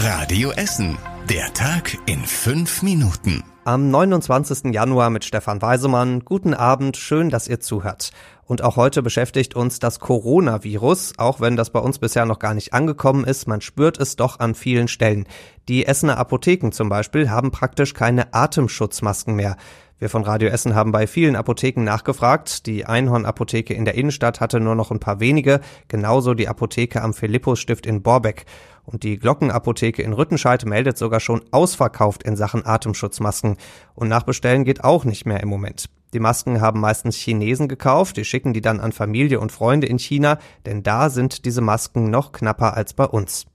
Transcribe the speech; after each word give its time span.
Radio 0.00 0.52
Essen. 0.52 0.96
Der 1.28 1.52
Tag 1.54 1.98
in 2.06 2.20
fünf 2.20 2.82
Minuten. 2.84 3.42
Am 3.64 3.90
29. 3.90 4.72
Januar 4.72 5.10
mit 5.10 5.24
Stefan 5.24 5.60
Weisemann. 5.60 6.24
Guten 6.24 6.54
Abend, 6.54 6.96
schön, 6.96 7.30
dass 7.30 7.48
ihr 7.48 7.58
zuhört. 7.58 8.12
Und 8.44 8.62
auch 8.62 8.76
heute 8.76 9.02
beschäftigt 9.02 9.56
uns 9.56 9.80
das 9.80 9.98
Coronavirus, 9.98 11.14
auch 11.18 11.40
wenn 11.40 11.56
das 11.56 11.70
bei 11.70 11.80
uns 11.80 11.98
bisher 11.98 12.26
noch 12.26 12.38
gar 12.38 12.54
nicht 12.54 12.74
angekommen 12.74 13.24
ist. 13.24 13.48
Man 13.48 13.60
spürt 13.60 13.98
es 13.98 14.14
doch 14.14 14.38
an 14.38 14.54
vielen 14.54 14.86
Stellen. 14.86 15.26
Die 15.68 15.84
Essener 15.84 16.16
Apotheken 16.16 16.70
zum 16.70 16.88
Beispiel 16.88 17.28
haben 17.28 17.50
praktisch 17.50 17.92
keine 17.92 18.32
Atemschutzmasken 18.32 19.34
mehr. 19.34 19.56
Wir 20.00 20.08
von 20.08 20.22
Radio 20.22 20.48
Essen 20.48 20.76
haben 20.76 20.92
bei 20.92 21.08
vielen 21.08 21.34
Apotheken 21.34 21.82
nachgefragt. 21.82 22.66
Die 22.66 22.86
Einhorn-Apotheke 22.86 23.74
in 23.74 23.84
der 23.84 23.94
Innenstadt 23.94 24.40
hatte 24.40 24.60
nur 24.60 24.76
noch 24.76 24.92
ein 24.92 25.00
paar 25.00 25.18
wenige, 25.18 25.60
genauso 25.88 26.34
die 26.34 26.46
Apotheke 26.46 27.02
am 27.02 27.12
Philippus-Stift 27.12 27.84
in 27.84 28.00
Borbeck. 28.00 28.46
Und 28.84 29.02
die 29.02 29.18
Glockenapotheke 29.18 30.00
in 30.02 30.12
Rüttenscheid 30.12 30.64
meldet 30.64 30.98
sogar 30.98 31.18
schon 31.18 31.42
ausverkauft 31.50 32.22
in 32.22 32.36
Sachen 32.36 32.64
Atemschutzmasken. 32.64 33.56
Und 33.96 34.06
nachbestellen 34.06 34.64
geht 34.64 34.84
auch 34.84 35.04
nicht 35.04 35.26
mehr 35.26 35.40
im 35.40 35.48
Moment. 35.48 35.90
Die 36.14 36.20
Masken 36.20 36.60
haben 36.60 36.78
meistens 36.78 37.16
Chinesen 37.16 37.66
gekauft, 37.66 38.16
die 38.16 38.24
schicken 38.24 38.54
die 38.54 38.62
dann 38.62 38.78
an 38.78 38.92
Familie 38.92 39.40
und 39.40 39.50
Freunde 39.50 39.88
in 39.88 39.98
China, 39.98 40.38
denn 40.64 40.84
da 40.84 41.10
sind 41.10 41.44
diese 41.44 41.60
Masken 41.60 42.08
noch 42.08 42.30
knapper 42.30 42.76
als 42.76 42.94
bei 42.94 43.04
uns. 43.04 43.46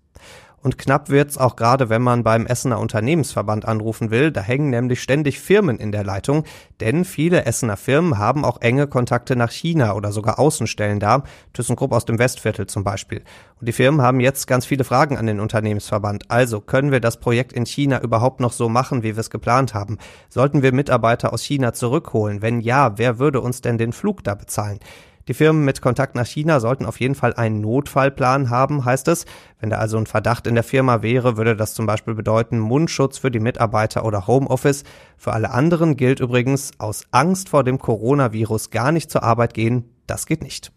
Und 0.64 0.78
knapp 0.78 1.10
wird's 1.10 1.38
auch 1.38 1.58
gerade, 1.58 1.90
wenn 1.90 2.02
man 2.02 2.24
beim 2.24 2.46
Essener 2.46 2.80
Unternehmensverband 2.80 3.66
anrufen 3.66 4.12
will. 4.12 4.32
Da 4.32 4.40
hängen 4.40 4.70
nämlich 4.70 5.04
ständig 5.04 5.42
Firmen 5.42 5.78
in 5.78 5.92
der 5.92 6.06
Leitung, 6.06 6.46
denn 6.80 7.04
viele 7.04 7.46
Essener 7.46 7.76
Firmen 7.76 8.18
haben 8.18 8.46
auch 8.46 8.62
enge 8.62 8.88
Kontakte 8.88 9.36
nach 9.36 9.52
China 9.52 9.94
oder 9.94 10.14
sogar 10.14 10.40
Außenstellen 10.40 11.02
da. 11.02 11.24
ThyssenKrupp 11.52 11.92
aus 11.92 12.06
dem 12.06 12.18
Westviertel 12.18 12.66
zum 12.68 12.86
Beispiel. 12.86 13.24
Und 13.60 13.68
die 13.68 13.74
Firmen 13.74 14.02
haben 14.02 14.22
jetzt 14.22 14.48
ganz 14.48 14.66
viele 14.66 14.86
Fragen 14.86 15.18
an 15.18 15.28
den 15.28 15.42
Unternehmensverband. 15.42 16.32
Also, 16.32 16.62
können 16.62 16.92
wir 16.92 17.02
das 17.02 17.20
Projekt 17.20 17.52
in 17.52 17.66
China 17.66 18.02
überhaupt 18.02 18.40
noch 18.40 18.54
so 18.54 18.70
machen, 18.70 19.04
wie 19.04 19.16
wir 19.16 19.20
es 19.20 19.30
geplant 19.30 19.74
haben? 19.74 19.98
Sollten 20.30 20.64
wir 20.64 20.74
Mitarbeiter 20.74 21.34
aus 21.34 21.44
China 21.44 21.74
zurückholen? 21.74 22.42
Wenn 22.42 22.62
ja, 22.62 22.98
wer 22.98 23.20
würde 23.20 23.42
uns 23.42 23.60
denn 23.60 23.78
den 23.78 23.92
Flug 23.92 24.24
da 24.24 24.34
bezahlen? 24.34 24.80
Die 25.28 25.34
Firmen 25.34 25.64
mit 25.64 25.82
Kontakt 25.82 26.16
nach 26.16 26.26
China 26.26 26.60
sollten 26.60 26.86
auf 26.86 27.00
jeden 27.00 27.16
Fall 27.16 27.34
einen 27.34 27.62
Notfallplan 27.62 28.50
haben, 28.50 28.84
heißt 28.84 29.08
es. 29.08 29.26
Wenn 29.60 29.70
da 29.70 29.78
also 29.78 29.98
ein 29.98 30.06
Verdacht 30.06 30.48
in 30.48 30.56
der 30.56 30.66
Firma 30.66 31.02
wäre, 31.02 31.38
würde 31.38 31.56
das 31.56 31.74
zum 31.74 31.86
Beispiel 31.86 32.14
bedeuten 32.14 32.60
Mundschutz 32.60 33.20
für 33.20 33.32
die 33.32 33.40
Mitarbeiter 33.40 34.04
oder 34.04 34.28
Homeoffice. 34.28 34.84
Für 35.18 35.32
alle 35.32 35.52
anderen 35.52 35.96
gilt 35.96 36.20
übrigens, 36.20 36.72
aus 36.78 37.06
Angst 37.12 37.50
vor 37.50 37.64
dem 37.64 37.80
Coronavirus 37.80 38.70
gar 38.70 38.92
nicht 38.92 39.10
zur 39.10 39.24
Arbeit 39.24 39.54
gehen, 39.54 39.86
das 40.08 40.26
geht 40.26 40.44
nicht. 40.44 40.74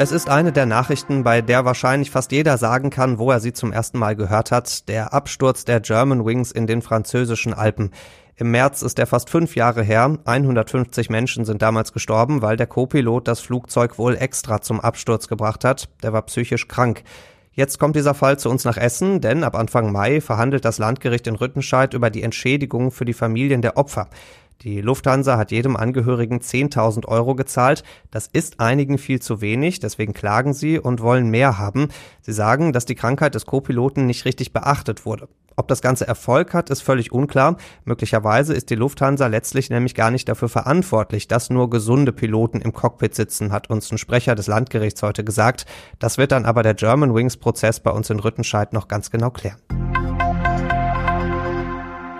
Es 0.00 0.12
ist 0.12 0.30
eine 0.30 0.52
der 0.52 0.64
Nachrichten, 0.64 1.24
bei 1.24 1.42
der 1.42 1.64
wahrscheinlich 1.64 2.12
fast 2.12 2.30
jeder 2.30 2.56
sagen 2.56 2.88
kann, 2.90 3.18
wo 3.18 3.32
er 3.32 3.40
sie 3.40 3.52
zum 3.52 3.72
ersten 3.72 3.98
Mal 3.98 4.14
gehört 4.14 4.52
hat, 4.52 4.88
der 4.88 5.12
Absturz 5.12 5.64
der 5.64 5.80
German 5.80 6.24
Wings 6.24 6.52
in 6.52 6.68
den 6.68 6.82
französischen 6.82 7.52
Alpen. 7.52 7.90
Im 8.36 8.52
März 8.52 8.82
ist 8.82 9.00
er 9.00 9.08
fast 9.08 9.28
fünf 9.28 9.56
Jahre 9.56 9.82
her. 9.82 10.16
150 10.24 11.10
Menschen 11.10 11.44
sind 11.44 11.62
damals 11.62 11.92
gestorben, 11.92 12.42
weil 12.42 12.56
der 12.56 12.68
Co-Pilot 12.68 13.26
das 13.26 13.40
Flugzeug 13.40 13.98
wohl 13.98 14.14
extra 14.14 14.60
zum 14.60 14.78
Absturz 14.78 15.26
gebracht 15.26 15.64
hat. 15.64 15.88
Der 16.04 16.12
war 16.12 16.22
psychisch 16.22 16.68
krank. 16.68 17.02
Jetzt 17.50 17.80
kommt 17.80 17.96
dieser 17.96 18.14
Fall 18.14 18.38
zu 18.38 18.50
uns 18.50 18.64
nach 18.64 18.76
Essen, 18.76 19.20
denn 19.20 19.42
ab 19.42 19.56
Anfang 19.56 19.90
Mai 19.90 20.20
verhandelt 20.20 20.64
das 20.64 20.78
Landgericht 20.78 21.26
in 21.26 21.34
Rüttenscheid 21.34 21.92
über 21.92 22.08
die 22.08 22.22
Entschädigung 22.22 22.92
für 22.92 23.04
die 23.04 23.14
Familien 23.14 23.62
der 23.62 23.76
Opfer. 23.76 24.08
Die 24.62 24.80
Lufthansa 24.80 25.38
hat 25.38 25.52
jedem 25.52 25.76
Angehörigen 25.76 26.40
10.000 26.40 27.06
Euro 27.06 27.36
gezahlt. 27.36 27.84
Das 28.10 28.26
ist 28.26 28.58
einigen 28.58 28.98
viel 28.98 29.20
zu 29.20 29.40
wenig, 29.40 29.78
deswegen 29.78 30.14
klagen 30.14 30.52
sie 30.52 30.80
und 30.80 31.00
wollen 31.00 31.30
mehr 31.30 31.58
haben. 31.58 31.90
Sie 32.22 32.32
sagen, 32.32 32.72
dass 32.72 32.84
die 32.84 32.96
Krankheit 32.96 33.36
des 33.36 33.46
Co-Piloten 33.46 34.06
nicht 34.06 34.24
richtig 34.24 34.52
beachtet 34.52 35.06
wurde. 35.06 35.28
Ob 35.54 35.68
das 35.68 35.80
Ganze 35.80 36.08
Erfolg 36.08 36.54
hat, 36.54 36.70
ist 36.70 36.82
völlig 36.82 37.12
unklar. 37.12 37.56
Möglicherweise 37.84 38.52
ist 38.52 38.70
die 38.70 38.74
Lufthansa 38.74 39.28
letztlich 39.28 39.70
nämlich 39.70 39.94
gar 39.94 40.10
nicht 40.10 40.28
dafür 40.28 40.48
verantwortlich, 40.48 41.28
dass 41.28 41.50
nur 41.50 41.70
gesunde 41.70 42.12
Piloten 42.12 42.60
im 42.60 42.72
Cockpit 42.72 43.14
sitzen, 43.14 43.52
hat 43.52 43.70
uns 43.70 43.92
ein 43.92 43.98
Sprecher 43.98 44.34
des 44.34 44.48
Landgerichts 44.48 45.02
heute 45.04 45.22
gesagt. 45.22 45.66
Das 46.00 46.18
wird 46.18 46.32
dann 46.32 46.46
aber 46.46 46.64
der 46.64 46.74
German 46.74 47.14
Wings 47.14 47.36
Prozess 47.36 47.78
bei 47.78 47.90
uns 47.92 48.10
in 48.10 48.18
Rüttenscheid 48.18 48.72
noch 48.72 48.88
ganz 48.88 49.10
genau 49.10 49.30
klären. 49.30 49.58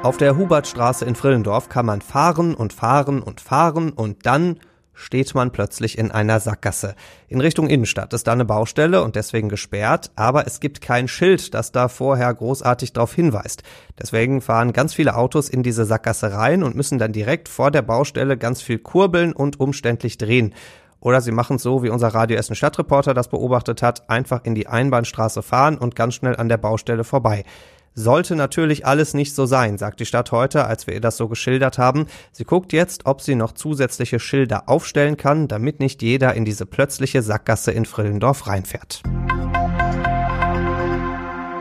Auf 0.04 0.16
der 0.16 0.36
Hubertstraße 0.36 1.04
in 1.04 1.16
Frillendorf 1.16 1.68
kann 1.68 1.84
man 1.84 2.00
fahren 2.00 2.54
und 2.54 2.72
fahren 2.72 3.20
und 3.20 3.40
fahren 3.40 3.90
und 3.90 4.24
dann 4.26 4.60
steht 4.94 5.34
man 5.34 5.50
plötzlich 5.50 5.98
in 5.98 6.12
einer 6.12 6.38
Sackgasse. 6.38 6.94
In 7.26 7.40
Richtung 7.40 7.68
Innenstadt 7.68 8.12
ist 8.12 8.28
da 8.28 8.32
eine 8.32 8.44
Baustelle 8.44 9.02
und 9.02 9.16
deswegen 9.16 9.48
gesperrt, 9.48 10.12
aber 10.14 10.46
es 10.46 10.60
gibt 10.60 10.80
kein 10.80 11.08
Schild, 11.08 11.52
das 11.52 11.72
da 11.72 11.88
vorher 11.88 12.32
großartig 12.32 12.92
darauf 12.92 13.12
hinweist. 13.12 13.64
Deswegen 14.00 14.40
fahren 14.40 14.72
ganz 14.72 14.94
viele 14.94 15.16
Autos 15.16 15.48
in 15.48 15.64
diese 15.64 15.84
Sackgasse 15.84 16.32
rein 16.32 16.62
und 16.62 16.76
müssen 16.76 16.98
dann 16.98 17.12
direkt 17.12 17.48
vor 17.48 17.72
der 17.72 17.82
Baustelle 17.82 18.36
ganz 18.36 18.62
viel 18.62 18.78
kurbeln 18.78 19.32
und 19.32 19.58
umständlich 19.58 20.16
drehen. 20.16 20.54
Oder 21.00 21.20
sie 21.20 21.32
machen 21.32 21.56
es 21.56 21.62
so, 21.62 21.82
wie 21.82 21.90
unser 21.90 22.08
Radio 22.08 22.36
Essen 22.36 22.54
Stadtreporter 22.54 23.14
das 23.14 23.28
beobachtet 23.28 23.82
hat, 23.82 24.08
einfach 24.08 24.44
in 24.44 24.54
die 24.54 24.68
Einbahnstraße 24.68 25.42
fahren 25.42 25.76
und 25.76 25.96
ganz 25.96 26.14
schnell 26.14 26.36
an 26.36 26.48
der 26.48 26.56
Baustelle 26.56 27.04
vorbei. 27.04 27.44
Sollte 28.00 28.36
natürlich 28.36 28.86
alles 28.86 29.12
nicht 29.12 29.34
so 29.34 29.44
sein, 29.44 29.76
sagt 29.76 29.98
die 29.98 30.06
Stadt 30.06 30.30
heute, 30.30 30.66
als 30.66 30.86
wir 30.86 30.94
ihr 30.94 31.00
das 31.00 31.16
so 31.16 31.26
geschildert 31.26 31.78
haben. 31.78 32.06
Sie 32.30 32.44
guckt 32.44 32.72
jetzt, 32.72 33.06
ob 33.06 33.20
sie 33.20 33.34
noch 33.34 33.50
zusätzliche 33.50 34.20
Schilder 34.20 34.68
aufstellen 34.68 35.16
kann, 35.16 35.48
damit 35.48 35.80
nicht 35.80 36.00
jeder 36.00 36.32
in 36.34 36.44
diese 36.44 36.64
plötzliche 36.64 37.22
Sackgasse 37.22 37.72
in 37.72 37.86
Frillendorf 37.86 38.46
reinfährt. 38.46 39.02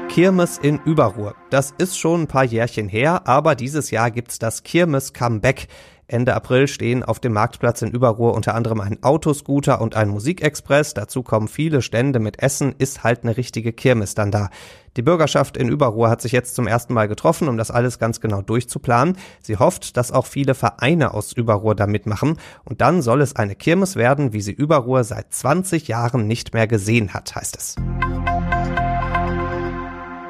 Kirmes 0.09 0.59
in 0.59 0.79
Überruhr. 0.85 1.33
Das 1.49 1.73
ist 1.79 1.97
schon 1.97 2.21
ein 2.21 2.27
paar 2.27 2.43
Jährchen 2.43 2.87
her, 2.87 3.27
aber 3.27 3.55
dieses 3.55 3.89
Jahr 3.89 4.11
gibt's 4.11 4.37
das 4.37 4.61
Kirmes 4.61 5.13
Comeback. 5.13 5.67
Ende 6.09 6.35
April 6.35 6.69
stehen 6.69 7.03
auf 7.03 7.19
dem 7.19 7.34
Marktplatz 7.34 7.81
in 7.81 7.91
Überruhr 7.91 8.34
unter 8.34 8.56
anderem 8.56 8.79
ein 8.79 9.03
Autoscooter 9.03 9.81
und 9.81 9.97
ein 9.97 10.07
Musikexpress. 10.07 10.94
Dazu 10.94 11.22
kommen 11.22 11.50
viele 11.50 11.81
Stände 11.81 12.19
mit 12.19 12.41
Essen, 12.41 12.73
ist 12.78 13.03
halt 13.03 13.23
eine 13.23 13.35
richtige 13.35 13.73
Kirmes 13.73 14.16
dann 14.16 14.31
da. 14.31 14.50
Die 14.96 15.01
Bürgerschaft 15.01 15.57
in 15.57 15.67
Überruhr 15.67 16.09
hat 16.09 16.22
sich 16.22 16.31
jetzt 16.31 16.56
zum 16.56 16.66
ersten 16.66 16.94
Mal 16.94 17.09
getroffen, 17.09 17.50
um 17.50 17.57
das 17.57 17.72
alles 17.72 18.00
ganz 18.00 18.22
genau 18.22 18.41
durchzuplanen. 18.41 19.17
Sie 19.41 19.57
hofft, 19.57 19.97
dass 19.97 20.13
auch 20.13 20.25
viele 20.25 20.56
Vereine 20.56 21.13
aus 21.13 21.34
Überruhr 21.34 21.75
da 21.75 21.88
mitmachen. 21.88 22.38
Und 22.63 22.79
dann 22.79 23.01
soll 23.01 23.19
es 23.22 23.35
eine 23.35 23.56
Kirmes 23.56 23.97
werden, 23.97 24.31
wie 24.31 24.41
sie 24.41 24.53
Überruhr 24.53 25.03
seit 25.03 25.34
20 25.34 25.90
Jahren 25.90 26.25
nicht 26.25 26.53
mehr 26.53 26.67
gesehen 26.67 27.13
hat, 27.13 27.35
heißt 27.35 27.57
es. 27.57 27.75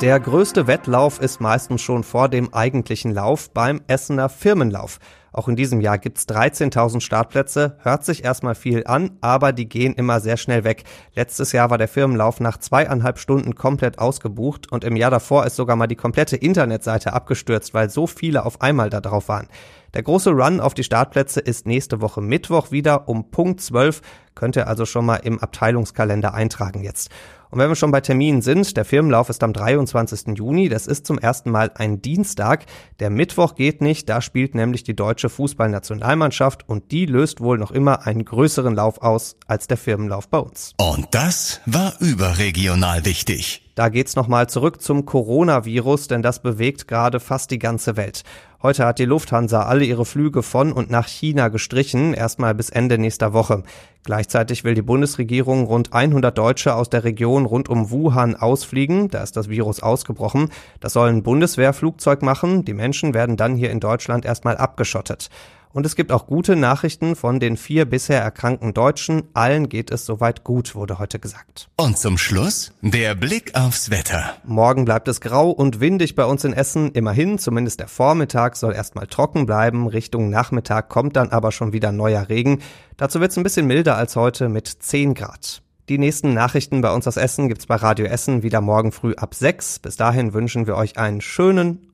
Der 0.02 0.20
größte 0.20 0.68
Wettlauf 0.68 1.20
ist 1.20 1.42
meistens 1.42 1.82
schon 1.82 2.04
vor 2.04 2.30
dem 2.30 2.54
eigentlichen 2.54 3.14
Lauf 3.14 3.52
beim 3.52 3.82
Essener 3.88 4.30
Firmenlauf. 4.30 5.00
Auch 5.38 5.48
in 5.48 5.56
diesem 5.56 5.81
Jahr 5.81 6.00
gibt's 6.00 6.28
13.000 6.28 7.00
Startplätze, 7.00 7.78
hört 7.84 8.03
sich 8.03 8.24
erstmal 8.24 8.56
viel 8.56 8.88
an, 8.88 9.20
aber 9.22 9.53
die 9.53 9.70
gehen 9.70 9.94
immer 9.94 10.20
sehr 10.20 10.36
schnell 10.36 10.64
weg. 10.64 10.84
Letztes 11.14 11.52
Jahr 11.52 11.70
war 11.70 11.78
der 11.78 11.88
Firmenlauf 11.88 12.40
nach 12.40 12.58
zweieinhalb 12.58 13.20
Stunden 13.20 13.53
komplett 13.53 14.00
ausgebucht 14.00 14.72
und 14.72 14.84
im 14.84 14.96
Jahr 14.96 15.12
davor 15.12 15.46
ist 15.46 15.56
sogar 15.56 15.75
mal 15.75 15.86
die 15.86 15.96
komplette 15.96 16.38
Internetseite 16.38 17.14
abgestürzt, 17.14 17.75
weil 17.75 17.92
so 17.92 18.08
viele 18.08 18.48
auf 18.48 18.62
einmal 18.64 18.90
da 18.90 19.00
drauf 19.00 19.30
waren. 19.30 19.48
Der 19.97 20.03
große 20.03 20.30
Run 20.30 20.59
auf 20.59 20.75
die 20.75 20.84
Startplätze 20.84 21.40
ist 21.40 21.66
nächste 21.66 22.02
Woche 22.02 22.22
Mittwoch 22.22 22.69
wieder 22.69 23.09
um 23.09 23.31
Punkt 23.31 23.62
12, 23.62 24.03
könnt 24.35 24.56
ihr 24.56 24.68
also 24.68 24.85
schon 24.85 25.08
mal 25.08 25.16
im 25.16 25.40
Abteilungskalender 25.40 26.35
eintragen 26.35 26.84
jetzt. 26.84 27.09
Und 27.50 27.58
wenn 27.58 27.68
wir 27.68 27.75
schon 27.75 27.90
bei 27.90 28.02
Terminen 28.02 28.44
sind, 28.44 28.78
der 28.78 28.86
Firmenlauf 28.86 29.30
ist 29.30 29.41
am 29.41 29.53
23. 29.53 30.38
Juni, 30.38 30.69
das 30.69 30.86
ist 30.86 31.07
zum 31.07 31.18
ersten 31.18 31.50
Mal 31.50 31.72
ein 31.74 32.00
Dienstag. 32.00 32.68
Der 33.00 33.09
Mittwoch 33.09 33.56
geht 33.56 33.81
nicht, 33.81 34.07
da 34.07 34.22
spielt 34.22 34.53
nämlich 34.53 34.84
die 34.84 34.96
deutsche 34.96 35.30
Fußballnationalmannschaft 35.30 36.69
und 36.69 36.91
die 36.91 37.07
löst 37.07 37.41
wohl 37.41 37.57
noch 37.57 37.72
immer 37.72 38.06
einen 38.06 38.24
größeren 38.24 38.75
Lauf 38.75 39.02
aus 39.02 39.36
als 39.47 39.66
der 39.66 39.78
Firmenlauf 39.78 40.30
bei 40.30 40.38
uns. 40.38 40.75
Und 40.78 41.07
das 41.09 41.59
war 41.66 42.00
überregional 42.00 43.03
wichtig. 43.03 43.67
Da 43.78 43.90
geht's 43.90 44.16
nochmal 44.16 44.50
zurück 44.50 44.81
zum 44.81 45.06
Coronavirus, 45.06 46.07
denn 46.07 46.24
das 46.24 46.42
bewegt 46.42 46.88
gerade 46.88 47.19
fast 47.19 47.51
die 47.51 47.60
ganze 47.60 47.96
Welt. 47.96 48.24
Heute 48.63 48.88
hat 48.88 48.98
die 48.98 49.06
Lufthansa 49.06 49.68
alle 49.68 49.86
ihre 49.86 50.04
Flüge 50.04 50.42
von 50.42 50.72
und 50.72 50.90
nach 50.90 51.07
China 51.07 51.50
gestrichen, 51.50 52.16
erstmal 52.16 52.56
bis 52.56 52.72
Ende 52.72 52.98
nächster 52.98 53.34
Woche. 53.34 53.62
Gleichzeitig 54.04 54.63
will 54.63 54.74
die 54.74 54.81
Bundesregierung 54.81 55.66
rund 55.66 55.94
100 55.94 56.36
Deutsche 56.36 56.74
aus 56.74 56.90
der 56.90 57.04
Region 57.04 57.46
rund 57.46 57.69
um 57.69 57.92
Wuhan 57.92 58.36
ausfliegen, 58.36 59.10
da 59.10 59.22
ist 59.22 59.38
das 59.38 59.48
Virus 59.48 59.84
ausgebrochen. 59.84 60.50
Das 60.80 60.94
soll 60.94 61.10
ein 61.10 61.22
Bundeswehrflugzeug 61.22 62.24
machen, 62.24 62.66
die 62.66 62.74
Menschen 62.74 63.13
werden 63.13 63.38
dann 63.38 63.56
hier 63.56 63.69
in 63.69 63.80
Deutschland 63.80 64.25
erstmal 64.25 64.57
abgeschottet. 64.57 65.30
Und 65.74 65.86
es 65.86 65.96
gibt 65.96 66.12
auch 66.12 66.28
gute 66.28 66.56
Nachrichten 66.56 67.16
von 67.16 67.40
den 67.40 67.58
vier 67.58 67.86
bisher 67.86 68.22
erkrankten 68.22 68.74
Deutschen. 68.74 69.24
Allen 69.34 69.69
geht 69.69 69.92
es 69.92 70.06
soweit 70.06 70.44
gut, 70.44 70.75
wurde 70.75 71.00
heute 71.00 71.19
gesagt. 71.19 71.69
Und 71.78 71.98
zum 71.98 72.18
Schluss 72.18 72.74
der 72.81 73.16
Blick 73.16 73.56
aufs 73.56 73.90
Wetter. 73.90 74.36
Morgen 74.46 74.86
bleibt 74.86 75.08
es 75.08 75.22
grau 75.22 75.50
und 75.52 75.80
windig 75.80 76.16
bei 76.16 76.25
uns 76.25 76.44
in 76.44 76.54
Essen. 76.54 76.92
Immerhin, 76.92 77.38
zumindest 77.38 77.80
der 77.80 77.88
Vormittag 77.88 78.56
soll 78.56 78.74
erstmal 78.74 79.08
trocken 79.08 79.46
bleiben. 79.46 79.88
Richtung 79.88 80.30
Nachmittag 80.30 80.90
kommt 80.90 81.16
dann 81.16 81.30
aber 81.30 81.52
schon 81.52 81.74
wieder 81.74 81.92
neuer 81.92 82.30
Regen. 82.30 82.60
Dazu 82.98 83.20
wird 83.20 83.31
es 83.31 83.38
ein 83.38 83.44
bisschen 83.44 83.68
milder 83.68 83.98
als 83.98 84.16
heute 84.16 84.50
mit 84.50 84.68
10 84.68 85.13
Grad. 85.13 85.62
Die 85.90 85.98
nächsten 85.98 86.34
Nachrichten 86.34 86.81
bei 86.81 86.92
uns 86.92 87.08
aus 87.08 87.16
Essen 87.16 87.48
gibt's 87.48 87.66
bei 87.66 87.75
Radio 87.75 88.08
Essen 88.08 88.44
wieder 88.44 88.60
morgen 88.60 88.92
früh 88.92 89.13
ab 89.16 89.34
6. 89.34 89.80
Bis 89.80 89.96
dahin 89.96 90.34
wünschen 90.34 90.68
wir 90.68 90.75
euch 90.75 90.98
einen 90.98 91.22
schönen 91.22 91.94